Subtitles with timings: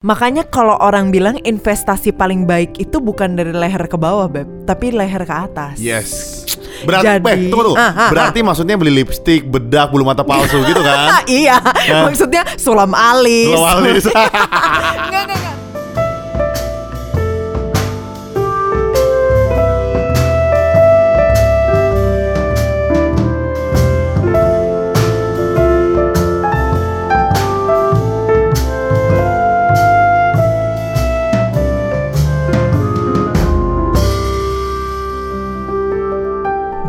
[0.00, 4.88] Makanya kalau orang bilang investasi paling baik itu bukan dari leher ke bawah, Beb, tapi
[4.96, 5.76] leher ke atas.
[5.76, 6.40] Yes.
[6.88, 7.76] Berarti, Jadi- eh, tunggu, tunggu.
[7.76, 11.20] Ah, ah, Berarti maksudnya beli lipstick, bedak, bulu mata palsu gitu kan?
[11.28, 11.60] iya,
[12.08, 13.52] maksudnya sulam alis.
[13.52, 14.08] Lo alis.
[14.08, 14.32] Enggak,
[15.04, 15.59] enggak, enggak.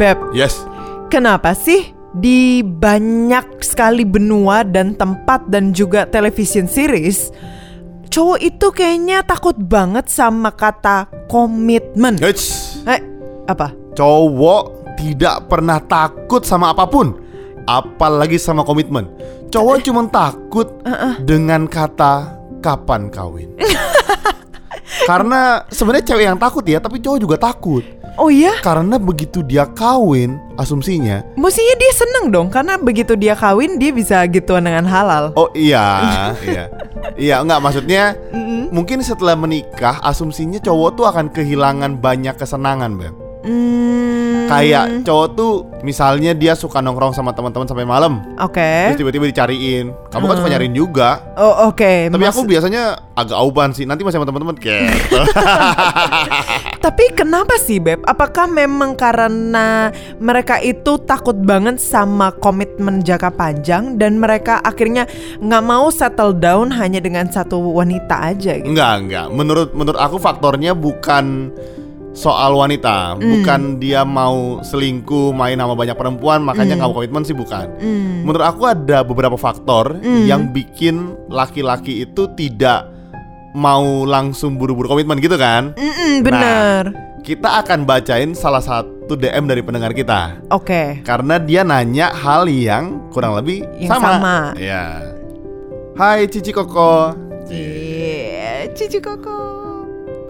[0.02, 0.66] Beb, yes.
[1.14, 7.30] Kenapa sih di banyak sekali benua dan tempat dan juga television series
[8.10, 12.18] cowok itu kayaknya takut banget sama kata komitmen.
[12.18, 12.82] Eits.
[12.90, 12.98] Eh,
[13.46, 13.78] apa?
[13.94, 17.22] Cowok tidak pernah takut sama apa pun,
[17.70, 19.06] apalagi sama komitmen.
[19.54, 20.82] Cowok cuma takut
[21.22, 23.54] dengan kata kapan kawin.
[25.10, 28.01] Karena sebenarnya cewek yang takut ya, tapi cowok juga takut.
[28.20, 33.80] Oh iya, Karena begitu dia kawin, asumsinya, mestinya dia seneng dong karena begitu dia kawin
[33.80, 35.32] dia bisa gituan dengan halal.
[35.40, 36.12] oh iya,
[36.48, 36.64] iya,
[37.16, 38.20] iya, enggak maksudnya,
[38.70, 43.31] mungkin setelah menikah, asumsinya cowok tuh akan kehilangan banyak kesenangan, beb.
[43.42, 48.94] Hmm, Kayak cowok tuh, misalnya dia suka nongkrong sama teman-teman sampai malam, Oke.
[48.94, 51.10] terus tiba-tiba dicariin, kamu kan suka nyariin juga.
[51.34, 52.12] Oh oke.
[52.12, 52.84] Tapi aku Maksud- biasanya
[53.18, 55.22] agak auban sih, nanti masih sama teman-teman gitu.
[56.86, 58.02] Tapi kenapa sih Beb?
[58.04, 65.06] Apakah memang karena mereka itu takut banget sama komitmen jangka panjang dan mereka akhirnya
[65.38, 68.70] nggak mau settle down hanya dengan satu wanita aja gitu?
[68.70, 69.26] Enggak, enggak.
[69.30, 71.54] Menurut menurut aku faktornya bukan
[72.12, 73.24] soal wanita, Hmm.
[73.24, 76.80] bukan dia mau selingkuh, main sama banyak perempuan, makanya Hmm.
[76.80, 77.72] nggak mau komitmen sih bukan.
[78.22, 80.28] Menurut aku ada beberapa faktor Hmm.
[80.28, 82.92] yang bikin laki-laki itu tidak
[83.52, 85.76] mau langsung buru-buru komitmen gitu kan.
[85.76, 86.84] Mm-mm, bener.
[87.22, 90.42] Kita akan bacain salah satu DM dari pendengar kita.
[90.50, 91.04] Oke.
[91.04, 94.08] Karena dia nanya hal yang kurang lebih Yang sama.
[94.10, 94.38] sama.
[94.58, 95.04] Ya.
[95.94, 97.14] Hai Cici Koko.
[98.72, 99.61] Cici Koko.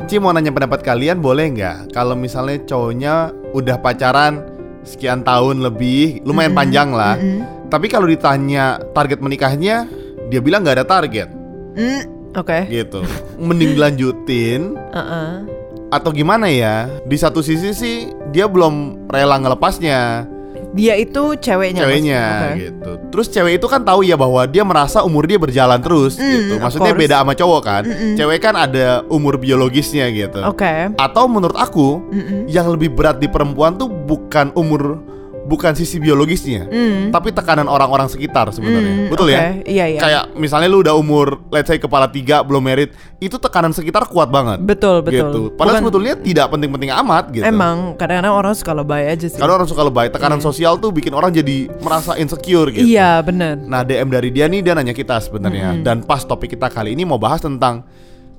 [0.10, 4.44] Ci mau nanya pendapat kalian boleh nggak kalau misalnya cowoknya udah pacaran
[4.84, 7.16] sekian tahun lebih, lumayan panjang lah.
[7.16, 7.70] Mm-mm.
[7.72, 9.88] Tapi kalau ditanya target menikahnya,
[10.28, 11.30] dia bilang nggak ada target
[11.72, 12.68] Mm, Oke.
[12.68, 13.00] gitu.
[13.40, 15.48] Mending dilanjutin Uh-uh.
[15.88, 16.92] atau gimana ya?
[17.08, 17.98] Di satu sisi sih
[18.36, 20.28] dia belum rela ngelepasnya
[20.72, 21.84] Dia itu ceweknya.
[21.84, 22.22] ceweknya.
[22.24, 22.52] Oke.
[22.58, 22.92] gitu.
[23.12, 26.54] Terus cewek itu kan tahu ya bahwa dia merasa umur dia berjalan terus Mm, gitu.
[26.58, 27.84] Maksudnya beda sama cowok kan.
[27.84, 28.16] Mm-mm.
[28.16, 30.40] Cewek kan ada umur biologisnya gitu.
[30.42, 30.96] Oke.
[30.96, 32.48] Atau menurut aku Mm-mm.
[32.48, 35.04] yang lebih berat di perempuan tuh bukan umur
[35.42, 37.10] bukan sisi biologisnya, Mm.
[37.10, 38.94] tapi tekanan orang-orang sekitar sebenarnya.
[38.96, 39.34] Mm, Betul oke.
[39.34, 39.42] ya?
[39.62, 40.00] Iya iya.
[40.00, 44.28] Kayak misalnya lu udah umur let's say kepala tiga belum merit, itu tekanan sekitar kuat
[44.28, 44.62] banget.
[44.62, 45.18] betul betul.
[45.18, 45.42] Gitu.
[45.54, 47.44] Padahal Bukan- sebetulnya tidak penting-penting amat gitu.
[47.44, 49.36] Emang kadang-kadang orang suka lebay aja sih.
[49.36, 50.46] Karena orang suka lebay, tekanan Iya.
[50.46, 52.84] sosial tuh bikin orang jadi merasa insecure gitu.
[52.84, 53.58] Iya bener.
[53.60, 57.02] Nah DM dari dia nih dia nanya kita sebenarnya dan pas topik kita kali ini
[57.02, 57.82] mau bahas tentang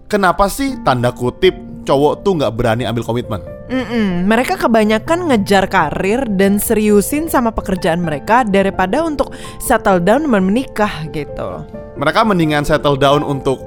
[0.07, 3.43] kenapa sih tanda kutip cowok tuh nggak berani ambil komitmen.
[3.73, 4.29] Mm-mm.
[4.29, 9.33] Mereka kebanyakan ngejar karir dan seriusin sama pekerjaan mereka daripada untuk
[9.65, 11.65] settle down dan menikah gitu.
[11.97, 13.65] Mereka mendingan settle down untuk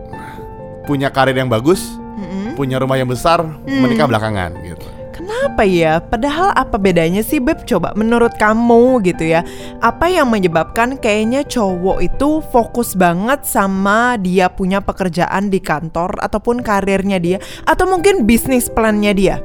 [0.85, 2.53] punya karir yang bagus, Mm-mm.
[2.53, 4.85] punya rumah yang besar, menikah belakangan gitu.
[5.15, 5.97] Kenapa ya?
[6.03, 7.65] Padahal apa bedanya sih Beb?
[7.65, 9.47] Coba menurut kamu gitu ya
[9.79, 16.59] Apa yang menyebabkan kayaknya cowok itu fokus banget sama dia punya pekerjaan di kantor Ataupun
[16.59, 19.35] karirnya dia Atau mungkin bisnis plannya dia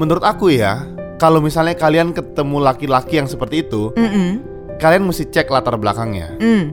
[0.00, 0.80] Menurut aku ya,
[1.20, 4.40] kalau misalnya kalian ketemu laki-laki yang seperti itu, Mm-mm.
[4.80, 6.40] kalian mesti cek latar belakangnya.
[6.40, 6.72] Mm.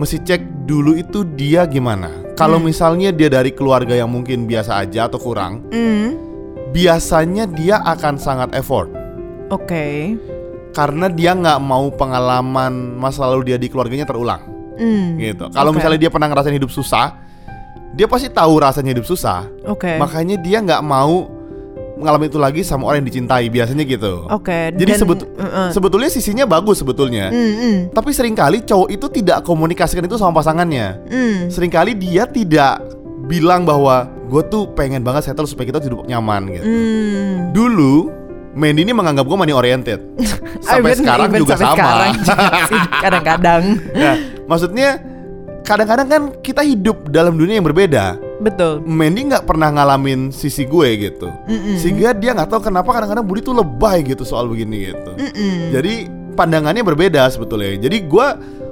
[0.00, 2.08] Mesti cek dulu itu dia gimana.
[2.40, 6.16] Kalau misalnya dia dari keluarga yang mungkin biasa aja atau kurang, Mm.
[6.72, 8.88] biasanya dia akan sangat effort.
[9.52, 10.16] Oke
[10.72, 14.40] karena dia nggak mau pengalaman masa lalu dia di keluarganya terulang
[14.78, 15.18] Mm.
[15.18, 15.44] gitu.
[15.50, 15.82] Kalau Oke.
[15.82, 17.18] misalnya dia pernah ngerasain hidup susah,
[17.98, 19.42] dia pasti tahu rasanya hidup susah.
[19.66, 21.26] Oke Makanya dia nggak mau
[21.98, 24.24] mengalami itu lagi sama orang yang dicintai biasanya gitu.
[24.28, 25.68] Oke Jadi dan- sebet- uh-uh.
[25.70, 27.28] sebetulnya sisinya bagus sebetulnya.
[27.28, 27.90] Mm-mm.
[27.90, 31.02] Tapi sering kali cowok itu tidak komunikasikan itu sama pasangannya.
[31.04, 31.50] Mm.
[31.50, 32.80] Seringkali dia tidak
[33.26, 36.64] bilang bahwa gue tuh pengen banget settle supaya kita hidup nyaman gitu.
[36.64, 37.34] Mm.
[37.50, 37.94] Dulu
[38.48, 39.98] Mandy ini menganggap gue money oriented.
[40.66, 41.78] Sampai Even- sekarang even juga sampai sama.
[41.78, 42.12] sekarang
[43.04, 43.62] Kadang-kadang
[43.94, 44.88] Nah, maksudnya
[45.62, 48.18] kadang-kadang kan kita hidup dalam dunia yang berbeda.
[48.38, 51.74] Betul Mandy nggak pernah ngalamin sisi gue gitu, Mm-mm.
[51.74, 55.10] sehingga dia nggak tahu kenapa kadang-kadang Budi tuh lebay gitu soal begini gitu.
[55.18, 55.74] Mm-mm.
[55.74, 56.06] Jadi
[56.38, 57.74] pandangannya berbeda sebetulnya.
[57.82, 58.26] Jadi gue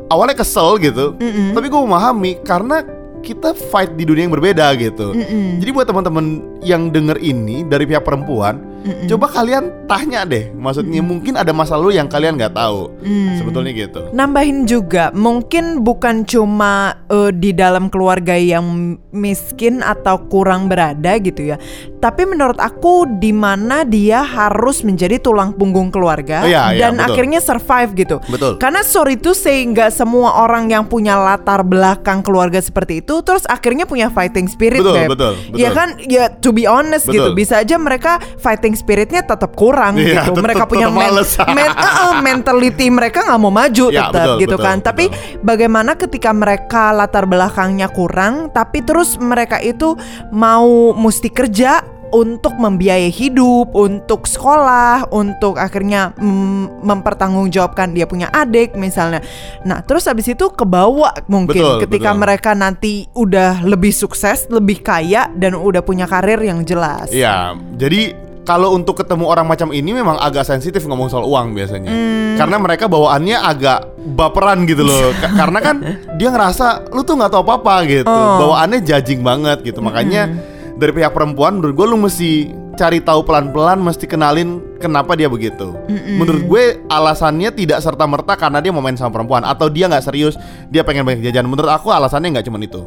[0.06, 1.50] awalnya kesel gitu, Mm-mm.
[1.50, 2.86] tapi gue memahami karena
[3.26, 5.10] kita fight di dunia yang berbeda gitu.
[5.58, 8.62] Jadi buat teman-teman yang denger ini dari pihak perempuan,
[9.10, 10.54] coba kalian tanya deh.
[10.54, 12.94] Maksudnya mungkin ada masa lalu yang kalian nggak tahu.
[13.02, 13.36] Mm.
[13.42, 14.00] Sebetulnya gitu.
[14.14, 21.54] Nambahin juga, mungkin bukan cuma eh, di dalam keluarga yang miskin atau kurang berada gitu
[21.54, 21.56] ya.
[21.98, 27.00] Tapi menurut aku di mana dia harus menjadi tulang punggung keluarga Oh, iya, iya, dan
[27.00, 27.06] betul.
[27.10, 28.16] akhirnya survive gitu.
[28.28, 28.52] Betul.
[28.60, 33.88] Karena sorry itu sehingga semua orang yang punya latar belakang keluarga seperti itu terus akhirnya
[33.88, 35.56] punya fighting spirit, Betul, betul, betul.
[35.56, 37.40] Ya kan, ya to be honest gitu, Betul.
[37.40, 40.36] bisa aja mereka fighting spiritnya tetap kurang Iya, gitu.
[40.36, 41.10] tetep- Mereka punya men-
[41.56, 44.76] men- eh, mentality mereka nggak mau maju Ya, tetap betul, gitu betul, kan.
[44.78, 45.40] Tapi betul.
[45.42, 49.96] bagaimana ketika mereka latar belakangnya kurang, tapi terus mereka itu
[50.30, 58.74] mau mesti kerja untuk membiayai hidup, untuk sekolah, untuk akhirnya mm, mempertanggungjawabkan dia punya adik
[58.74, 59.18] misalnya.
[59.62, 62.22] Nah, terus habis itu kebawa mungkin Betul, ketika betul.
[62.22, 67.10] mereka nanti udah lebih sukses, lebih kaya dan udah punya karir yang jelas.
[67.10, 68.14] Iya, jadi
[68.46, 71.90] kalau untuk ketemu orang macam ini memang agak sensitif ngomong soal uang biasanya.
[71.90, 72.38] Hmm.
[72.38, 75.10] Karena mereka bawaannya agak baperan gitu loh.
[75.20, 75.76] Ka- karena kan
[76.14, 78.06] dia ngerasa lu tuh nggak tahu apa-apa gitu.
[78.06, 78.38] Oh.
[78.46, 79.82] Bawaannya judging banget gitu.
[79.82, 80.30] Makanya
[80.78, 85.74] dari pihak perempuan menurut gue lu mesti cari tahu pelan-pelan mesti kenalin kenapa dia begitu.
[85.90, 90.04] Menurut gue alasannya tidak serta merta karena dia mau main sama perempuan atau dia nggak
[90.04, 90.36] serius
[90.68, 91.48] dia pengen banyak jajan.
[91.48, 92.84] Menurut aku alasannya nggak cuma itu.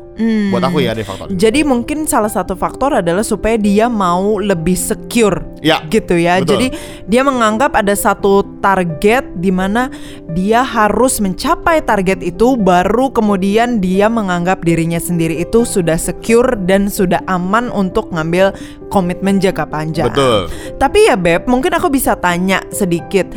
[0.53, 1.27] Buat aku ya ada faktor.
[1.33, 6.39] Jadi mungkin salah satu faktor adalah supaya dia mau lebih secure Ya, gitu ya.
[6.39, 6.56] betul.
[6.56, 6.68] Jadi
[7.12, 9.92] dia menganggap ada satu target di mana
[10.31, 16.88] dia harus mencapai target itu baru kemudian dia menganggap dirinya sendiri itu sudah secure dan
[16.88, 18.56] sudah aman untuk ngambil
[18.88, 20.07] komitmen jangka panjang.
[20.09, 20.47] Betul.
[20.80, 23.31] Tapi ya Beb, mungkin aku bisa tanya sedikit.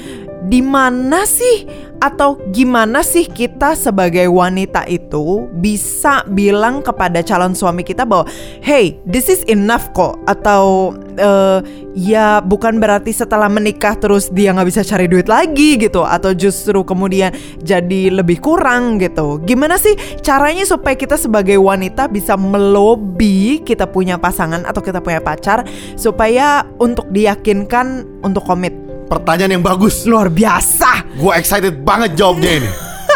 [0.49, 1.65] Di mana sih
[2.03, 8.27] atau gimana sih kita sebagai wanita itu bisa bilang kepada calon suami kita bahwa
[8.59, 11.63] hey, this is enough kok atau eh,
[11.95, 16.83] ya bukan berarti setelah menikah terus dia nggak bisa cari duit lagi gitu atau justru
[16.83, 17.31] kemudian
[17.63, 19.39] jadi lebih kurang gitu.
[19.47, 19.95] Gimana sih
[20.27, 25.63] caranya supaya kita sebagai wanita bisa melobi kita punya pasangan atau kita punya pacar
[25.95, 28.82] supaya untuk diyakinkan untuk komit?
[29.13, 30.09] Pertanyaan yang bagus.
[30.09, 31.05] Luar biasa.
[31.21, 32.71] Gue excited banget jawabnya ini.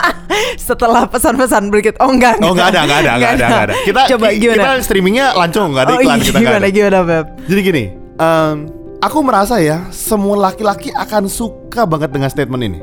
[0.69, 1.97] Setelah pesan-pesan berikut.
[2.05, 2.37] Oh enggak.
[2.45, 3.75] Oh nggak ada, nggak ada, nggak ada, ada.
[3.81, 4.57] Kita Coba gimana?
[4.61, 6.69] kita streamingnya lancung, nggak ada oh, iklan iya, kita gimana ada.
[6.69, 7.27] gimana Beb?
[7.49, 7.85] Jadi gini,
[8.21, 8.55] em,
[9.01, 12.79] aku merasa ya semua laki-laki akan suka banget dengan statement ini.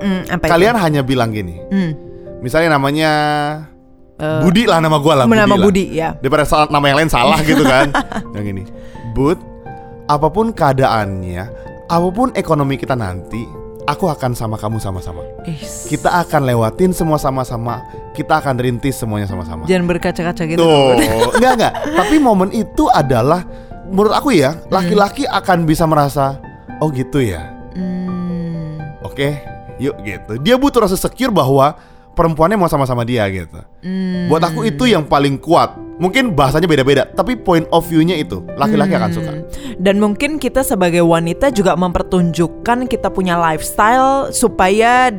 [0.00, 0.52] Mm, apa itu?
[0.56, 1.92] Kalian hanya bilang gini, Hmm.
[2.40, 3.10] misalnya namanya
[4.20, 5.24] Budi lah nama gue lah.
[5.24, 5.56] Nama lah.
[5.60, 6.12] Budi, ya.
[6.20, 7.88] Daripada salah, nama yang lain salah gitu kan.
[8.36, 8.64] yang ini,
[9.16, 9.40] Bud,
[10.08, 11.44] apa pun keadaannya,
[11.90, 13.42] apa pun ekonomi kita nanti,
[13.82, 15.26] aku akan sama kamu sama-sama.
[15.42, 15.90] Is.
[15.90, 17.82] Kita akan lewatin semua sama-sama.
[18.14, 19.66] Kita akan rintis semuanya sama-sama.
[19.66, 20.62] Jangan berkaca-kaca gitu.
[20.62, 21.72] Tuh, enggak enggak.
[21.98, 23.42] Tapi momen itu adalah
[23.90, 26.38] menurut aku ya, laki-laki akan bisa merasa,
[26.78, 27.50] oh gitu ya.
[27.74, 28.78] Hmm.
[29.02, 29.42] Oke,
[29.82, 30.38] yuk gitu.
[30.38, 31.74] Dia butuh rasa secure bahwa
[32.14, 33.58] perempuannya mau sama-sama dia gitu.
[33.82, 34.30] Hmm.
[34.30, 35.74] Buat aku itu yang paling kuat.
[36.00, 39.30] Mungkin bahasanya beda-beda, tapi point of view-nya itu laki-laki akan suka.
[39.36, 39.44] Hmm.
[39.76, 45.12] Dan mungkin kita sebagai wanita juga mempertunjukkan kita punya lifestyle supaya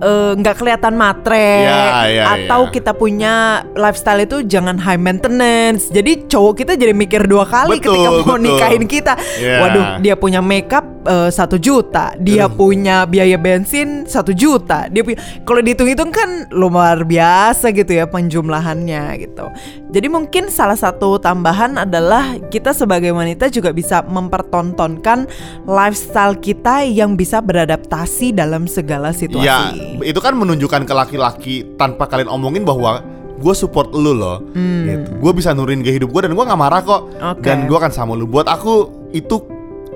[0.00, 2.72] eh, nggak kelihatan matre Ya, ya, atau ya.
[2.72, 5.92] kita punya lifestyle itu jangan high maintenance.
[5.92, 8.40] Jadi cowok kita jadi mikir dua kali Betul, ketika mau betul.
[8.40, 9.12] nikahin kita.
[9.36, 9.60] Ya.
[9.60, 15.20] Waduh, dia punya makeup eh, satu juta, dia punya biaya bensin satu juta, dia punya
[15.44, 19.52] kalau dihitung-hitung kan luar biasa gitu ya penjumlahannya gitu.
[19.92, 20.21] Jadi mungkin
[20.52, 25.26] salah satu tambahan adalah kita sebagai wanita juga bisa mempertontonkan
[25.64, 29.46] lifestyle kita yang bisa beradaptasi dalam segala situasi.
[29.46, 29.72] Ya,
[30.04, 33.02] itu kan menunjukkan ke laki-laki tanpa kalian omongin bahwa
[33.42, 35.08] gue support lu loh, gitu.
[35.18, 37.02] Gue bisa nurin ke hidup gue dan gue nggak marah kok.
[37.18, 37.32] Hmm.
[37.34, 37.42] Oke.
[37.42, 38.30] Dan gue akan sama lu.
[38.30, 39.42] Buat aku itu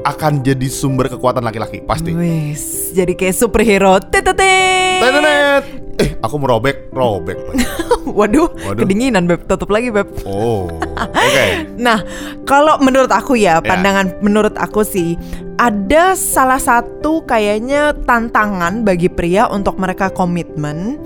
[0.02, 2.14] akan jadi sumber kekuatan laki-laki pasti.
[2.14, 3.98] Wis, jadi kayak superhero.
[4.02, 5.85] Tetetet.
[5.96, 7.38] Eh, aku merobek, robek.
[8.18, 8.84] Waduh, Waduh.
[8.84, 10.06] kedinginan beb, tutup lagi beb.
[10.22, 10.68] Oh,
[11.00, 11.46] oke.
[11.76, 12.04] Nah,
[12.44, 13.64] kalau menurut aku ya, Ya.
[13.64, 15.16] pandangan menurut aku sih
[15.56, 21.00] ada salah satu kayaknya tantangan bagi pria untuk mereka komitmen.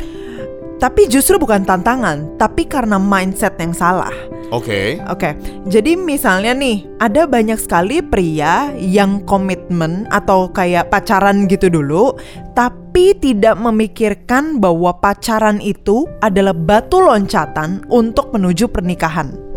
[0.81, 4.11] Tapi justru bukan tantangan, tapi karena mindset yang salah.
[4.49, 4.97] Oke.
[5.13, 5.37] Oke,
[5.69, 12.17] jadi misalnya nih, ada banyak sekali pria yang komitmen atau kayak pacaran gitu dulu,
[12.57, 19.51] tapi tidak memikirkan bahwa pacaran itu adalah batu loncatan untuk menuju pernikahan.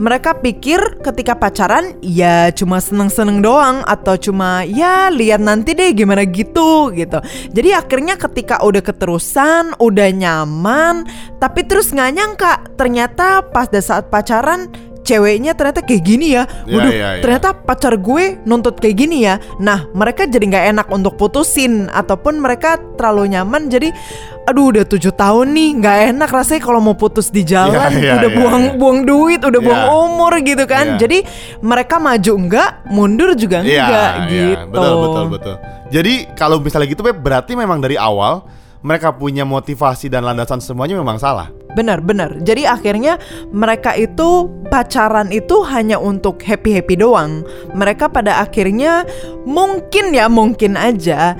[0.00, 6.24] Mereka pikir ketika pacaran ya cuma seneng-seneng doang atau cuma ya lihat nanti deh gimana
[6.24, 7.20] gitu gitu.
[7.52, 11.04] Jadi akhirnya ketika udah keterusan, udah nyaman,
[11.42, 14.70] tapi terus nggak nyangka ternyata pas saat pacaran
[15.10, 16.46] ceweknya ternyata kayak gini ya.
[16.64, 17.20] Ya, Waduh, ya, ya.
[17.20, 19.42] ternyata pacar gue nuntut kayak gini ya.
[19.58, 23.90] Nah, mereka jadi nggak enak untuk putusin ataupun mereka terlalu nyaman jadi
[24.46, 28.12] aduh udah tujuh tahun nih nggak enak rasanya kalau mau putus di jalan Ya, ya,
[28.18, 28.72] udah ya, buang ya.
[28.74, 29.66] buang duit udah Ya.
[29.68, 31.06] buang umur gitu kan Ya.
[31.06, 31.18] jadi
[31.60, 35.54] mereka maju enggak mundur juga Iya, enggak iya, gitu betul betul betul.
[35.90, 38.46] Jadi kalau misalnya gitu Beb, berarti memang dari awal
[38.80, 41.52] mereka punya motivasi dan landasan semuanya memang salah.
[41.78, 42.34] Benar, benar.
[42.42, 43.14] Jadi akhirnya
[43.54, 47.46] mereka itu pacaran itu hanya untuk happy-happy doang.
[47.74, 49.06] Mereka pada akhirnya
[49.46, 51.38] mungkin ya mungkin aja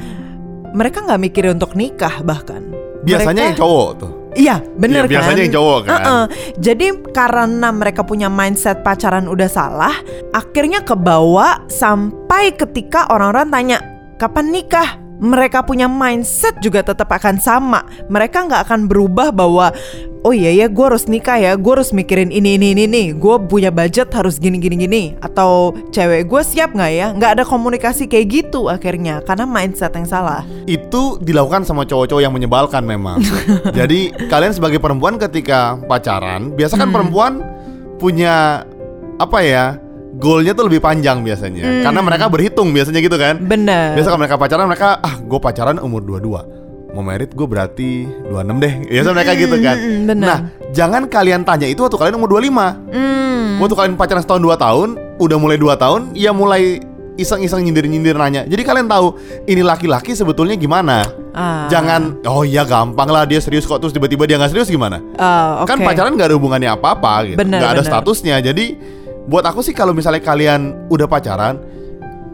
[0.70, 2.62] mereka nggak mikir untuk nikah bahkan.
[3.02, 4.12] Biasanya yang Mereka- cowok tuh.
[4.30, 5.42] Iya, bener Iya, biasanya kan?
[5.42, 5.90] yang cowok kan.
[5.90, 6.24] Uh-uh.
[6.62, 9.94] Jadi karena mereka punya mindset pacaran udah salah,
[10.30, 13.78] akhirnya kebawa sampai ketika orang-orang tanya
[14.22, 14.99] kapan nikah.
[15.20, 17.84] Mereka punya mindset juga tetap akan sama.
[18.08, 19.70] Mereka nggak akan berubah bahwa
[20.20, 23.06] oh iya ya gue harus nikah ya, gue harus mikirin ini ini ini nih.
[23.16, 25.02] Gue punya budget harus gini gini gini.
[25.20, 27.06] Atau cewek gue siap nggak ya?
[27.12, 30.40] Nggak ada komunikasi kayak gitu akhirnya karena mindset yang salah.
[30.64, 33.20] Itu dilakukan sama cowok-cowok yang menyebalkan memang.
[33.78, 36.96] Jadi kalian sebagai perempuan ketika pacaran, biasa kan Hmm.
[36.96, 37.32] perempuan
[38.00, 38.64] punya
[39.20, 39.76] apa ya?
[40.12, 41.62] Goalnya tuh lebih panjang biasanya.
[41.62, 41.82] Hmm.
[41.82, 43.38] Karena mereka berhitung biasanya gitu kan.
[43.38, 43.94] Bener.
[43.94, 46.58] Biasa kalau mereka pacaran mereka ah gue pacaran umur 22
[46.90, 50.26] Mau merit gue berarti 26 deh Biasa mereka gitu kan mm, mm, benar.
[50.26, 50.38] Nah
[50.70, 53.56] jangan kalian tanya itu waktu kalian umur 25 Hmm.
[53.58, 56.82] Waktu kalian pacaran setahun 2 tahun Udah mulai 2 tahun Ya mulai
[57.14, 59.14] iseng-iseng nyindir-nyindir nanya Jadi kalian tahu
[59.44, 61.70] Ini laki-laki sebetulnya gimana Ah.
[61.70, 65.62] Jangan Oh iya gampang lah dia serius kok Terus tiba-tiba dia gak serius gimana Ah,
[65.62, 65.86] Kan oke.
[65.86, 67.86] pacaran gak ada hubungannya apa-apa gitu Bener, Gak ada bener.
[67.86, 68.66] statusnya Jadi
[69.30, 71.56] buat aku sih kalau misalnya kalian udah pacaran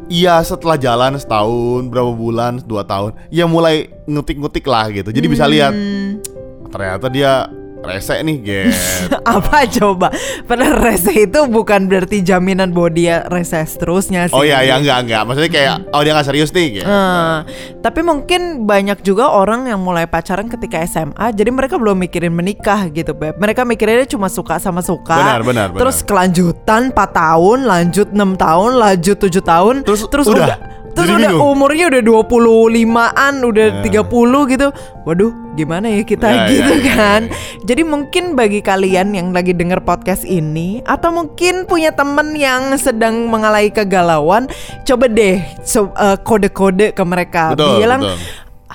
[0.06, 5.10] Iya setelah jalan setahun, berapa bulan, dua tahun Ya mulai ngutik-ngutik lah gitu.
[5.10, 6.22] Jadi bisa lihat Hmm,
[6.70, 7.50] Ternyata dia
[7.84, 10.08] rese nih gitu apa coba?
[10.46, 14.36] Padahal rese itu bukan berarti jaminan bahwa dia rese seterusnya sih.
[14.36, 16.86] Oh iya ya enggak enggak Maksudnya kayak Oh dia gak serius nih gitu.
[16.86, 17.38] Eh,
[17.80, 22.90] tapi mungkin banyak juga orang yang mulai pacaran ketika SMA, jadi mereka belum mikirin menikah
[22.92, 23.38] gitu, Beb.
[23.40, 25.16] Mereka mikirnya cuma suka sama suka.
[25.16, 25.80] Benar, benar, benar.
[25.86, 30.58] Terus kelanjutan 4 tahun, lanjut 6 tahun, lanjut 7 tahun, Terus udah.
[30.96, 31.52] Terus Jadi udah bingung.
[31.52, 33.82] umurnya udah 25-an, udah Ya.
[33.84, 34.08] 30
[34.48, 34.68] gitu.
[35.04, 37.20] Waduh, gimana ya kita Ya, ya, gitu ya, kan.
[37.22, 42.74] ya, Jadi mungkin bagi kalian yang lagi denger podcast ini atau mungkin punya temen yang
[42.76, 44.48] sedang mengalami kegalauan,
[44.82, 47.52] coba deh so- eh, kode-kode ke mereka.
[47.52, 48.18] Betul, Bilang betul.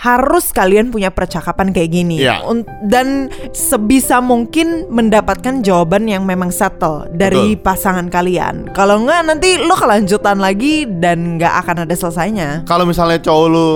[0.02, 2.18] Harus kalian punya percakapan kayak gini.
[2.42, 7.62] Un- dan sebisa mungkin mendapatkan jawaban yang memang settle dari Betul.
[7.62, 8.74] pasangan kalian.
[8.74, 12.66] Kalau enggak nanti lo kelanjutan lagi dan nggak akan ada selesainya.
[12.66, 13.70] Kalau misalnya cowok lu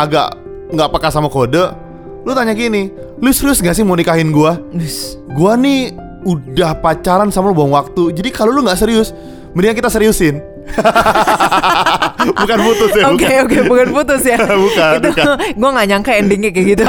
[0.00, 0.32] agak
[0.72, 1.90] nggak peka sama kode
[2.20, 4.60] Lu tanya gini Lu serius gak sih mau nikahin gua?
[4.76, 5.16] Us.
[5.32, 5.92] Gua nih
[6.24, 9.16] udah pacaran sama lu buang waktu Jadi kalau lu nggak serius
[9.56, 10.40] Mendingan kita seriusin
[12.40, 13.44] Bukan putus ya Oke bukan.
[13.48, 14.38] oke bukan putus ya.
[14.64, 16.84] Bukan, Itu gue nggak nyangka endingnya kayak gitu.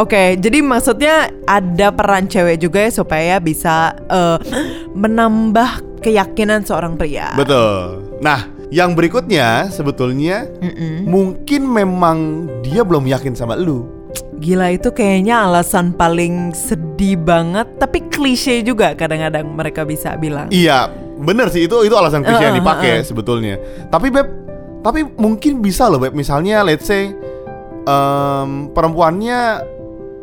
[0.00, 4.38] Oke, jadi maksudnya ada peran cewek juga ya supaya bisa eh,
[4.96, 7.32] menambah keyakinan seorang pria.
[7.36, 11.04] Betul Nah yang berikutnya sebetulnya Mm-mm.
[11.08, 13.84] Mungkin memang dia belum yakin sama lu
[14.38, 20.50] Gila itu kayaknya alasan paling sedih banget, tapi klise juga kadang-kadang mereka bisa bilang.
[20.50, 23.04] Iya bener sih itu itu alasan yang Uh, uh, dipakai uh.
[23.04, 23.54] sebetulnya
[23.86, 24.28] Tapi Beb
[24.80, 27.14] Tapi mungkin bisa loh Beb Misalnya let's say
[27.84, 29.62] em, Perempuannya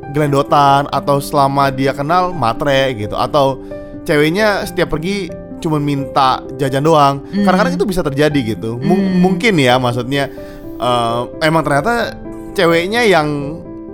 [0.09, 3.63] Gelendotan Atau selama dia kenal matre gitu Atau
[4.03, 5.31] ceweknya setiap pergi
[5.61, 7.45] cuma minta jajan doang Hmm.
[7.45, 9.21] Kadang-kadang itu bisa terjadi gitu Mu- Hmm.
[9.21, 10.27] Mungkin ya maksudnya
[10.75, 12.17] em, Emang ternyata
[12.51, 13.27] ceweknya yang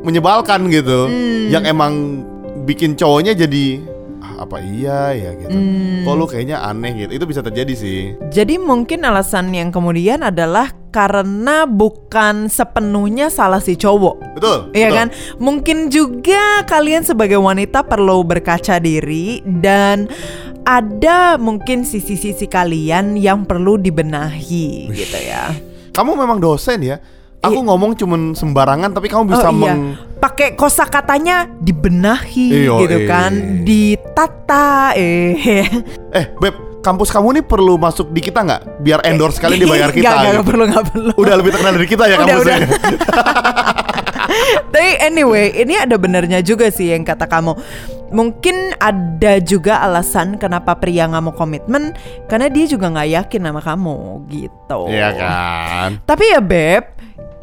[0.01, 1.51] menyebalkan gitu Hmm.
[1.51, 1.93] Yang emang
[2.63, 3.96] bikin cowoknya jadi "Ah,
[4.37, 6.03] apa iya ya gitu Hmm.
[6.03, 10.69] kok lu kayaknya aneh gitu itu bisa terjadi sih Jadi mungkin alasan yang kemudian adalah
[10.87, 14.15] karena bukan sepenuhnya salah si cowok.
[14.33, 14.95] betul Iya betul.
[14.95, 15.07] kan?
[15.37, 20.09] Mungkin juga kalian sebagai wanita perlu berkaca diri dan
[20.63, 25.53] ada mungkin sisi-sisi kalian yang perlu dibenahi gitu ya.
[25.89, 26.97] kamu memang dosen ya
[27.39, 27.65] aku Iya.
[27.65, 29.81] ngomong cuman sembarangan tapi kamu bisa oh iya, meng
[30.17, 33.07] pakai kosakatanya dibenahi Iyo, gitu eh.
[33.07, 33.31] kan,
[33.63, 35.65] ditata eh.
[36.13, 40.07] eh beb kampus kamu nih perlu masuk di kita nggak biar endorse kalian dibayar kita
[40.07, 40.43] Gak, gak, gitu.
[40.47, 41.13] perlu, gak perlu.
[41.19, 42.69] udah lebih terkenal dari kita ya Udah, kampusnya udah.
[44.73, 47.57] Tapi anyway, ini ada benernya juga sih yang kata kamu.
[48.13, 51.91] Mungkin ada juga alasan kenapa pria nggak mau komitmen
[52.31, 53.97] karena dia juga nggak yakin sama kamu
[54.31, 54.81] gitu.
[54.87, 55.89] Iya kan?
[56.05, 56.83] Tapi ya beb,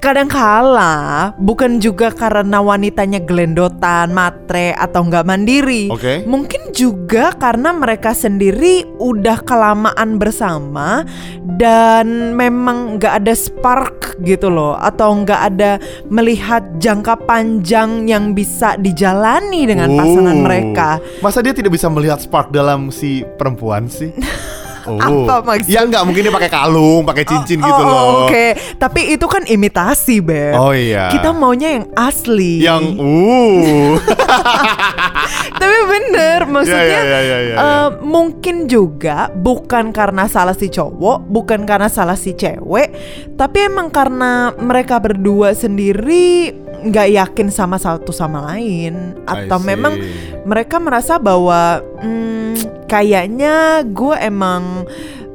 [0.04, 0.92] kadangkala
[1.40, 5.88] bukan juga karena wanitanya gelendotan, matre atau nggak mandiri.
[5.88, 6.28] Oke.
[6.28, 11.08] Mungkin juga karena mereka sendiri udah kelamaan bersama
[11.56, 18.76] dan memang nggak ada spark gitu loh, atau nggak ada melihat jangka panjang yang bisa
[18.76, 20.44] dijalani dengan pasangan Oh.
[20.44, 20.88] mereka.
[21.24, 24.12] Masa dia tidak bisa melihat spark dalam si perempuan sih?
[24.84, 25.00] Oh.
[25.00, 25.80] Apa maksudnya?
[25.80, 28.04] Ya nggak mungkin dia pakai kalung, pakai cincin Oh, gitu oh, loh.
[28.28, 30.54] Oke, tapi itu kan imitasi, beb.
[30.56, 31.08] Oh iya.
[31.08, 32.60] Kita maunya yang asli.
[32.60, 33.96] yang uh.
[35.60, 40.68] Tapi bener, maksudnya Ya, ya, ya, ya, ya, eh, mungkin juga bukan karena salah si
[40.68, 42.92] cowok, bukan karena salah si cewek,
[43.40, 46.52] tapi emang karena mereka berdua sendiri
[46.84, 49.96] nggak yakin sama satu sama lain, atau memang
[50.44, 54.88] mereka merasa bahwa hmm, kayaknya gue emang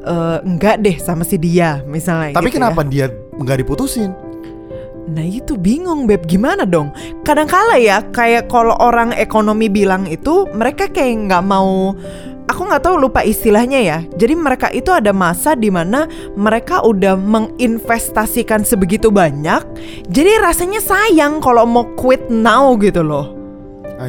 [0.03, 2.35] eh, enggak deh sama si dia, misalnya.
[2.35, 2.57] Tapi gitu ya.
[2.61, 3.05] kenapa dia
[3.39, 4.11] nggak diputusin?
[5.09, 6.93] Nah itu bingung beb gimana dong
[7.25, 11.97] Kadangkala ya kayak kalau orang ekonomi bilang itu Mereka kayak nggak mau
[12.49, 16.05] Aku nggak tahu lupa istilahnya ya Jadi mereka itu ada masa di mana
[16.37, 19.65] Mereka udah menginvestasikan sebegitu banyak
[20.09, 23.38] Jadi rasanya sayang kalau mau quit now gitu loh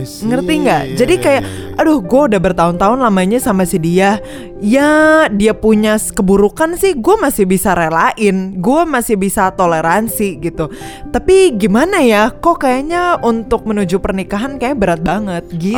[0.05, 0.27] see.
[0.27, 0.83] Ngerti nggak?
[0.87, 1.81] Iya, Jadi iya, kayak, iya, iya.
[1.81, 4.23] aduh, gue udah bertahun-tahun lamanya sama si dia.
[4.61, 10.69] Ya, dia punya keburukan sih, gue masih bisa relain, gue masih bisa toleransi gitu.
[11.09, 12.29] Tapi gimana ya?
[12.29, 15.75] Kok kayaknya untuk menuju pernikahan kayak berat banget gitu.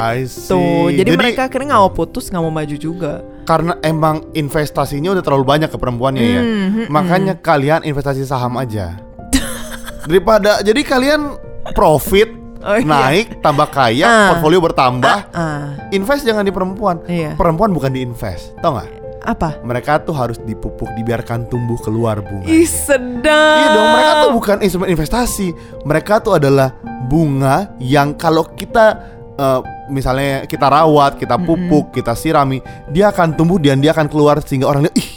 [0.90, 3.22] Jadi, Jadi- mereka akhirnya nggak mau putus, nggak mau maju juga.
[3.42, 6.42] karena emang investasinya udah terlalu banyak ke perempuannya ya.
[6.42, 6.86] Hmm, hmm.
[6.86, 9.02] Makanya kalian investasi saham aja.
[10.06, 11.38] Daripada jadi kalian
[11.74, 12.30] profit
[12.62, 12.86] Oh, iya.
[12.86, 14.28] naik, tambah kaya, Ah.
[14.34, 15.16] portfolio bertambah.
[15.34, 17.02] Ah, Invest jangan di perempuan.
[17.04, 17.34] Iya.
[17.34, 19.02] Perempuan bukan diinvest, tau nggak?
[19.22, 19.54] apa?
[19.62, 22.42] Mereka tuh harus dipupuk, dibiarkan tumbuh keluar bunga.
[22.42, 23.54] Ih sedap.
[23.54, 25.54] Iya dong, mereka tuh bukan instrumen investasi.
[25.86, 26.74] Mereka tuh adalah
[27.06, 28.98] bunga yang kalau kita
[29.32, 32.58] eh, misalnya kita rawat, kita pupuk, kita sirami,
[32.90, 35.10] dia akan tumbuh dan dia akan keluar sehingga orang lihat, ih,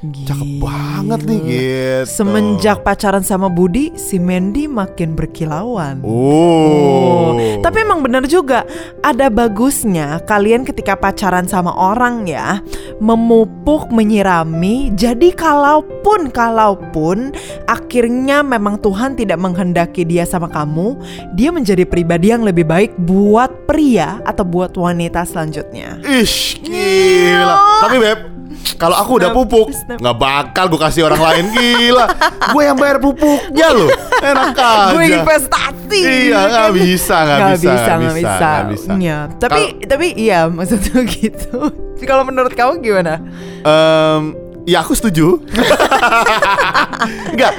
[0.00, 2.08] cakep banget nih gitu.
[2.08, 6.00] Semenjak pacaran sama Budi, si Mandy makin berkilauan.
[6.00, 7.36] Oh.
[7.60, 8.64] Tapi emang bener juga
[9.04, 12.64] Ada bagusnya kalian ketika pacaran sama orang ya
[12.98, 17.36] Memupuk, menyirami Jadi kalaupun, kalaupun
[17.68, 20.96] Akhirnya memang Tuhan tidak menghendaki dia sama kamu
[21.36, 27.84] Dia menjadi pribadi yang lebih baik Buat pria atau buat wanita selanjutnya Ish, gila.
[27.84, 28.39] Tapi beb,
[28.76, 32.06] kalau aku udah pupuk, nggak bakal gue kasih orang lain gila.
[32.50, 34.92] Gue yang bayar pupuknya loh, enak aja.
[34.92, 38.48] Gue investasi Iya, nggak bisa, nggak bisa, bisa, nggak nggak bisa, bisa.
[38.48, 38.90] nggak bisa.
[38.96, 41.56] Iya, tapi tapi iya maksudnya gitu.
[42.02, 43.20] Kalau menurut kamu gimana?
[43.60, 44.32] Em,
[44.64, 45.42] ya aku setuju.
[47.32, 47.52] Enggak,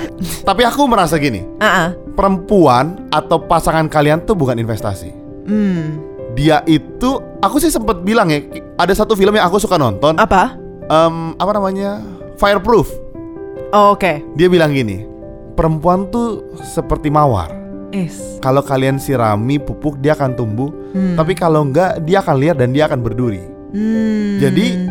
[0.43, 1.89] tapi aku merasa gini, Ah, ah.
[2.13, 5.09] perempuan atau pasangan kalian tuh bukan investasi.
[5.45, 5.97] Hmm,
[6.31, 8.39] Dia itu, aku sih sempet bilang ya,
[8.77, 10.55] ada satu film yang aku suka nonton, apa?
[10.83, 12.01] Em, apa namanya,
[12.35, 12.89] Fireproof.
[13.71, 14.23] Oh, Oke.
[14.35, 15.05] Dia bilang gini,
[15.53, 17.51] perempuan tuh seperti mawar.
[17.91, 18.39] Is.
[18.39, 21.19] Kalau kalian sirami pupuk dia akan tumbuh, Hmm.
[21.19, 23.43] tapi kalau enggak dia akan liar dan dia akan berduri.
[23.71, 24.39] Hmm.
[24.39, 24.87] Jadi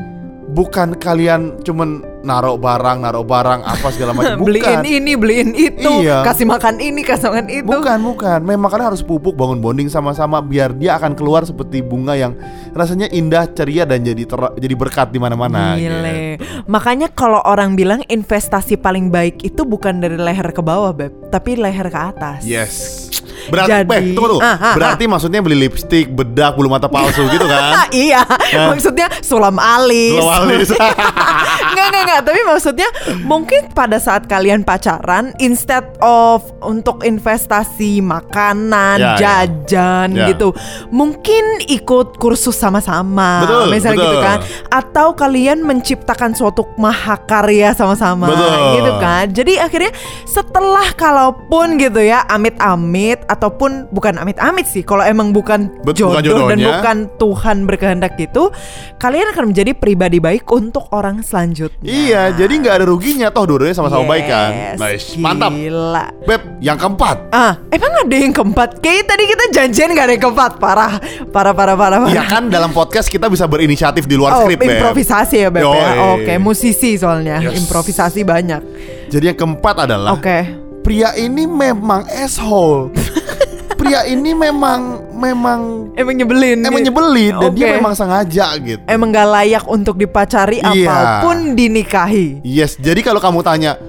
[0.50, 4.36] bukan kalian cuman naruh barang, naruh barang apa segala macam.
[4.44, 4.48] Bukan.
[4.52, 6.20] beliin ini, beliin itu, Iya.
[6.20, 7.64] kasih makan ini, kasih makan itu.
[7.64, 8.38] Bukan, bukan.
[8.44, 12.36] Memang kalian harus pupuk, bangun bonding sama-sama biar dia akan keluar seperti bunga yang
[12.76, 15.80] rasanya indah, ceria dan jadi ter- jadi berkat di mana-mana.
[15.80, 16.44] Gitu.
[16.68, 21.56] Makanya kalau orang bilang investasi paling baik itu bukan dari leher ke bawah, Beb, tapi
[21.56, 22.44] leher ke atas.
[22.44, 23.08] Yes.
[23.50, 24.40] Berarti, Jadi- eh, tunggu tuh.
[24.40, 27.62] Ah, ah, Berarti maksudnya beli lipstick, bedak, bulu mata palsu gitu Ah, kan?
[28.06, 28.22] iya,
[28.66, 30.16] maksudnya sulam alis.
[30.16, 30.68] Belum alis.
[31.72, 32.20] Nggak, nggak, nggak.
[32.24, 32.88] Tapi maksudnya
[33.22, 39.18] mungkin pada saat kalian pacaran, instead of untuk investasi makanan, Ya, ya.
[39.46, 40.26] jajan Ya.
[40.30, 40.52] gitu,
[40.90, 44.08] mungkin ikut kursus sama-sama, Betul, misalnya betul.
[44.08, 44.38] gitu kan?
[44.68, 48.56] Atau kalian menciptakan suatu mahakarya sama-sama, Betul.
[48.76, 49.24] gitu kan?
[49.30, 49.92] Jadi akhirnya
[50.24, 56.20] setelah kalaupun gitu ya, amit-amit ataupun bukan amit-amit sih, kalau emang bukan Bet- jodoh bukan
[56.52, 56.68] dan jodohnya.
[56.76, 58.52] bukan Tuhan berkehendak gitu,
[58.96, 61.80] kalian akan menjadi pribadi baik untuk orang selanjutnya.
[61.80, 64.50] Iya, jadi nggak ada ruginya toh dua-duanya sama-sama baik kan.
[64.52, 65.56] Yes, Nice, mantap.
[65.56, 66.04] Gila.
[66.20, 67.16] Beb, yang keempat.
[67.30, 68.76] Ah, emang ada yang keempat?
[68.78, 70.52] Kayaknya tadi kita janjian gak ada yang keempat.
[70.56, 70.92] Parah,
[71.32, 71.98] parah, parah, parah.
[71.98, 72.12] parah.
[72.12, 74.76] Iya kan dalam podcast kita bisa berinisiatif di luar Oh, skrip, Beb.
[74.76, 76.12] improvisasi ya, Beb ya.
[76.12, 77.40] Oke, musisi soalnya.
[77.40, 77.56] Yes.
[77.56, 78.60] Improvisasi banyak.
[79.08, 80.44] Jadi yang keempat adalah Oke.
[80.80, 82.92] pria ini memang asshole.
[83.80, 85.60] Pria ini memang memang
[85.92, 86.60] Emang nyebelin.
[86.60, 86.92] emang gitu.
[86.92, 88.80] nyebelin dan dia memang sengaja gitu.
[88.84, 90.86] Emang gak layak untuk dipacari Iya.
[90.86, 92.40] apa pun dinikahi.
[92.40, 93.80] Yes, jadi kalau kamu tanya,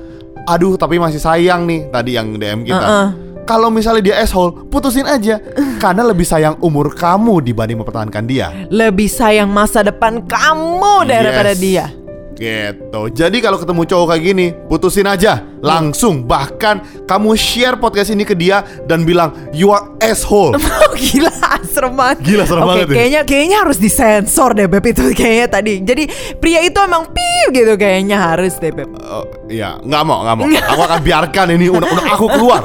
[0.43, 2.79] aduh tapi masih sayang nih tadi yang DM kita.
[2.79, 3.07] Uh-uh.
[3.41, 5.41] Kalau misalnya dia asshole, putusin aja.
[5.77, 8.47] Karena lebih sayang umur kamu dibanding mempertahankan dia.
[8.69, 11.59] Lebih sayang masa depan kamu daripada Yes.
[11.59, 11.85] dia.
[12.33, 13.01] Gitu.
[13.11, 16.25] Jadi kalau ketemu cowok kayak gini, putusin aja langsung.
[16.25, 20.53] Bahkan kamu share podcast ini ke dia dan bilang you are asshole.
[20.91, 21.31] Oh gila
[21.71, 22.95] serem banget Gila, serem Oke, banget ya.
[22.95, 26.03] kayaknya kayaknya harus disensor deh Beb itu kayaknya tadi Jadi
[26.37, 30.45] pria itu emang piu gitu kayaknya harus deh Beb Oh, ya, nggak mau, nggak mau.
[30.47, 32.63] Aku akan biarkan ini unek-unek aku keluar.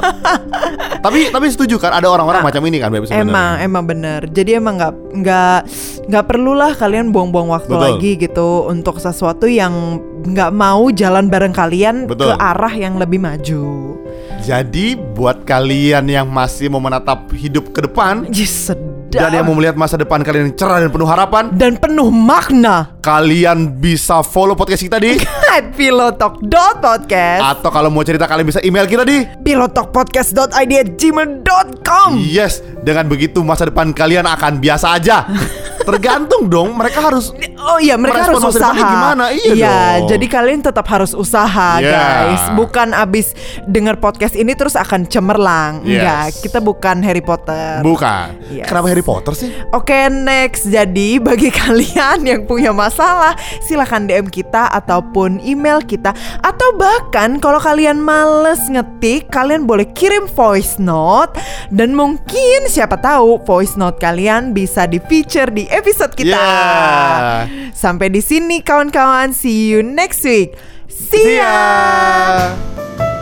[1.05, 3.27] tapi tapi setuju kan ada orang-orang macam ini kan, Beb sebenarnya.
[3.27, 5.59] Emang emang bener Jadi emang nggak nggak
[6.07, 7.83] nggak perlulah kalian buang-buang waktu Betul.
[7.83, 12.29] lagi gitu Untuk sesuatu yang nggak mau jalan bareng kalian Betul.
[12.29, 13.95] Ke arah yang lebih maju.
[14.39, 19.09] Jadi buat kalian yang masih mau menatap hidup ke depan Yes, sedap.
[19.09, 22.95] dan yang mau melihat masa depan kalian yang cerah dan penuh harapan, Dan penuh makna.
[23.01, 25.17] kalian bisa follow podcast kita di
[25.49, 32.61] At pilotalk.podcast atau kalau mau cerita kalian bisa email kita di pilotalkpodcast.id at gmail.com Yes,
[32.79, 35.25] dengan begitu masa depan kalian akan biasa aja.
[35.87, 39.31] Tergantung dong, mereka harus Oh iya mereka harus usaha gimana?
[39.31, 40.09] Iya dong.
[40.11, 41.95] jadi kalian tetap harus usaha Yeah.
[42.33, 43.31] guys Bukan abis
[43.63, 45.95] denger podcast ini terus akan cemerlang Yes.
[45.97, 48.35] Enggak, kita bukan Harry Potter bukan.
[48.49, 48.67] Yes.
[48.67, 49.49] Kenapa Harry Potter sih?
[49.71, 56.75] Oke next Jadi bagi kalian yang punya masalah Silahkan DM kita Ataupun email kita Atau
[56.75, 61.37] bahkan kalau kalian males ngetik Kalian boleh kirim voice note
[61.69, 67.69] Dan mungkin siapa tahu Voice note kalian bisa di feature di episode kita Yeah.
[67.77, 70.57] Sampai di sini kawan-kawan See you next week
[70.89, 73.16] See See ya ya.